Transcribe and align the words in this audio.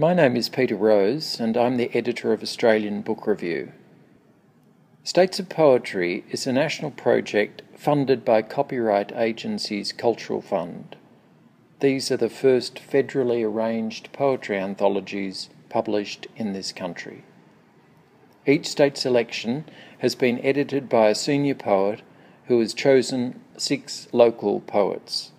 My 0.00 0.14
name 0.14 0.34
is 0.34 0.48
Peter 0.48 0.76
Rose, 0.76 1.38
and 1.38 1.58
I'm 1.58 1.76
the 1.76 1.94
editor 1.94 2.32
of 2.32 2.42
Australian 2.42 3.02
Book 3.02 3.26
Review. 3.26 3.72
States 5.04 5.38
of 5.38 5.50
Poetry 5.50 6.24
is 6.30 6.46
a 6.46 6.54
national 6.54 6.90
project 6.92 7.60
funded 7.76 8.24
by 8.24 8.40
Copyright 8.40 9.12
Agency's 9.14 9.92
Cultural 9.92 10.40
Fund. 10.40 10.96
These 11.80 12.10
are 12.10 12.16
the 12.16 12.30
first 12.30 12.76
federally 12.76 13.44
arranged 13.44 14.10
poetry 14.14 14.56
anthologies 14.58 15.50
published 15.68 16.26
in 16.34 16.54
this 16.54 16.72
country. 16.72 17.22
Each 18.46 18.70
state 18.70 18.96
selection 18.96 19.66
has 19.98 20.14
been 20.14 20.42
edited 20.42 20.88
by 20.88 21.10
a 21.10 21.14
senior 21.14 21.56
poet 21.56 22.00
who 22.46 22.58
has 22.60 22.72
chosen 22.72 23.38
six 23.58 24.08
local 24.12 24.60
poets. 24.60 25.32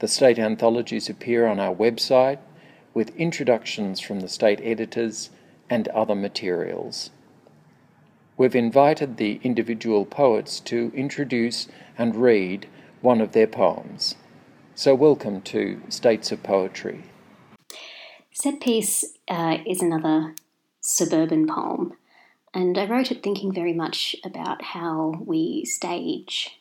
The 0.00 0.08
state 0.08 0.40
anthologies 0.40 1.08
appear 1.08 1.46
on 1.46 1.60
our 1.60 1.72
website 1.72 2.38
with 2.94 3.14
introductions 3.16 4.00
from 4.00 4.20
the 4.20 4.28
state 4.28 4.60
editors 4.62 5.30
and 5.68 5.88
other 5.88 6.14
materials. 6.14 7.10
We've 8.36 8.54
invited 8.54 9.16
the 9.16 9.38
individual 9.42 10.06
poets 10.06 10.60
to 10.60 10.90
introduce 10.94 11.68
and 11.98 12.16
read 12.16 12.66
one 13.00 13.20
of 13.20 13.32
their 13.32 13.46
poems. 13.46 14.16
So, 14.74 14.94
welcome 14.94 15.42
to 15.42 15.82
States 15.88 16.32
of 16.32 16.42
Poetry. 16.42 17.04
Set 18.32 18.60
Piece 18.60 19.04
uh, 19.28 19.58
is 19.66 19.82
another 19.82 20.34
suburban 20.80 21.46
poem, 21.46 21.92
and 22.54 22.78
I 22.78 22.86
wrote 22.86 23.10
it 23.10 23.22
thinking 23.22 23.52
very 23.52 23.74
much 23.74 24.16
about 24.24 24.62
how 24.62 25.22
we 25.26 25.64
stage 25.66 26.60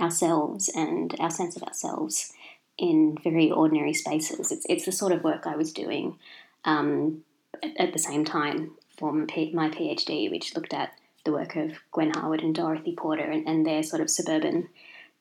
ourselves 0.00 0.70
and 0.74 1.14
our 1.18 1.30
sense 1.30 1.56
of 1.56 1.62
ourselves 1.62 2.32
in 2.78 3.18
very 3.22 3.50
ordinary 3.50 3.92
spaces. 3.92 4.52
It's, 4.52 4.64
it's 4.68 4.84
the 4.84 4.92
sort 4.92 5.12
of 5.12 5.24
work 5.24 5.46
I 5.46 5.56
was 5.56 5.72
doing 5.72 6.16
um, 6.64 7.24
at, 7.62 7.92
the 7.92 7.98
same 7.98 8.24
time 8.24 8.72
for 8.96 9.12
my 9.12 9.26
PhD, 9.26 10.30
which 10.30 10.54
looked 10.54 10.72
at 10.72 10.92
the 11.24 11.32
work 11.32 11.56
of 11.56 11.72
Gwen 11.92 12.12
Harwood 12.14 12.42
and 12.42 12.54
Dorothy 12.54 12.94
Porter 12.94 13.24
and, 13.24 13.46
and 13.46 13.66
their 13.66 13.82
sort 13.82 14.00
of 14.00 14.08
suburban 14.08 14.68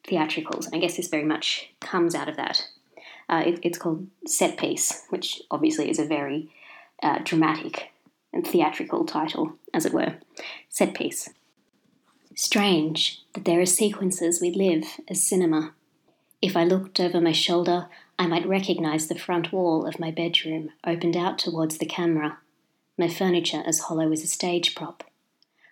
theatricals. 0.03 0.67
And 0.67 0.75
I 0.75 0.79
guess 0.79 0.97
this 0.97 1.07
very 1.07 1.23
much 1.23 1.69
comes 1.79 2.15
out 2.15 2.29
of 2.29 2.37
that. 2.37 2.67
Uh, 3.29 3.43
it, 3.45 3.59
it's 3.61 3.77
called 3.77 4.07
Set 4.25 4.57
Piece, 4.57 5.03
which 5.09 5.41
obviously 5.51 5.89
is 5.89 5.99
a 5.99 6.05
very 6.05 6.49
uh, 7.03 7.19
dramatic 7.23 7.91
and 8.31 8.45
theatrical 8.45 9.05
title, 9.05 9.53
as 9.73 9.85
it 9.85 9.93
were. 9.93 10.15
Set 10.69 10.93
Piece. 10.93 11.29
Strange 12.35 13.21
that 13.33 13.45
there 13.45 13.59
are 13.59 13.65
sequences 13.65 14.39
we 14.39 14.51
live 14.51 14.85
as 15.09 15.23
cinema 15.23 15.73
if 16.41 16.55
I 16.55 16.63
looked 16.63 16.99
over 16.99 17.19
my 17.19 17.31
shoulder, 17.31 17.87
I 18.19 18.27
might 18.27 18.47
recognize 18.47 19.07
the 19.07 19.17
front 19.17 19.51
wall 19.51 19.85
of 19.85 19.99
my 19.99 20.11
bedroom 20.11 20.69
opened 20.85 21.17
out 21.17 21.39
towards 21.39 21.77
the 21.77 21.85
camera, 21.85 22.39
my 22.97 23.07
furniture 23.07 23.63
as 23.65 23.79
hollow 23.79 24.11
as 24.11 24.23
a 24.23 24.27
stage 24.27 24.75
prop. 24.75 25.03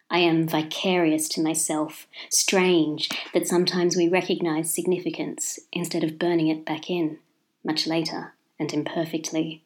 I 0.10 0.20
am 0.20 0.48
vicarious 0.48 1.28
to 1.30 1.42
myself, 1.42 2.08
strange 2.30 3.10
that 3.34 3.48
sometimes 3.48 3.96
we 3.96 4.08
recognize 4.08 4.74
significance 4.74 5.60
instead 5.72 6.04
of 6.04 6.20
burning 6.20 6.48
it 6.48 6.66
back 6.66 6.90
in, 6.90 7.20
much 7.64 7.88
later 7.88 8.34
and 8.60 8.72
imperfectly. 8.72 9.64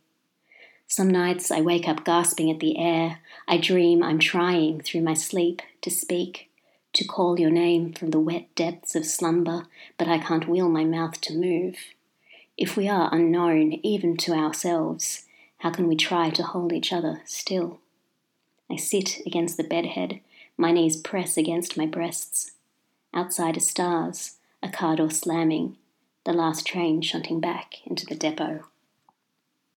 Some 0.87 1.09
nights 1.09 1.51
I 1.51 1.61
wake 1.61 1.87
up 1.87 2.03
gasping 2.03 2.49
at 2.49 2.59
the 2.59 2.77
air. 2.79 3.19
I 3.47 3.57
dream 3.57 4.01
I'm 4.01 4.17
trying 4.17 4.81
through 4.81 5.01
my 5.01 5.13
sleep 5.13 5.61
to 5.81 5.91
speak 5.91 6.48
to 6.99 7.07
call 7.07 7.39
your 7.39 7.49
name 7.49 7.93
from 7.93 8.11
the 8.11 8.19
wet 8.19 8.53
depths 8.55 8.93
of 8.93 9.05
slumber, 9.05 9.65
but 9.97 10.09
I 10.09 10.17
can't 10.17 10.49
will 10.49 10.67
my 10.67 10.83
mouth 10.83 11.21
to 11.21 11.33
move. 11.33 11.77
If 12.57 12.75
we 12.75 12.89
are 12.89 13.07
unknown 13.13 13.79
even 13.83 14.17
to 14.17 14.33
ourselves, 14.33 15.23
how 15.59 15.69
can 15.69 15.87
we 15.87 15.95
try 15.95 16.29
to 16.31 16.43
hold 16.43 16.73
each 16.73 16.91
other 16.91 17.21
still? 17.23 17.79
I 18.69 18.75
sit 18.75 19.21
against 19.25 19.55
the 19.55 19.63
bedhead, 19.63 20.19
my 20.57 20.73
knees 20.73 20.97
press 20.97 21.37
against 21.37 21.77
my 21.77 21.85
breasts. 21.85 22.51
Outside 23.13 23.55
are 23.55 23.61
stars, 23.61 24.35
a 24.61 24.67
car 24.67 24.97
door 24.97 25.09
slamming, 25.09 25.77
the 26.25 26.33
last 26.33 26.67
train 26.67 27.01
shunting 27.01 27.39
back 27.39 27.75
into 27.85 28.05
the 28.05 28.15
depot. 28.15 28.65